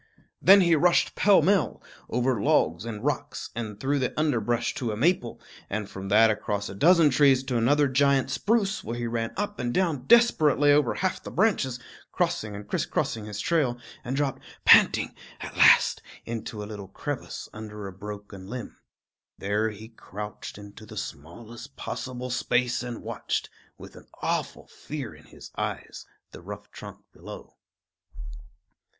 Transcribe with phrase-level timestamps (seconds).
[0.41, 4.97] Then he rushed pell mell over logs and rocks, and through the underbrush to a
[4.97, 5.39] maple,
[5.69, 9.59] and from that across a dozen trees to another giant spruce, where he ran up
[9.59, 11.79] and down desperately over half the branches,
[12.11, 17.85] crossing and crisscrossing his trail, and dropped panting at last into a little crevice under
[17.85, 18.77] a broken limb.
[19.37, 25.25] There he crouched into the smallest possible space and watched, with an awful fear in
[25.25, 27.57] his eyes, the rough trunk below.